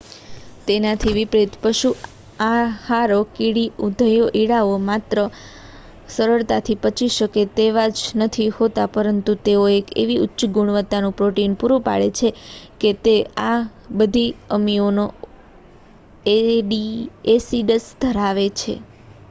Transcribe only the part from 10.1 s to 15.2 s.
ઉચ્ચ ગુણવતાનું પ્રોટીન પ્રુરુ પાડે છે કે જે આ બધા અમીનો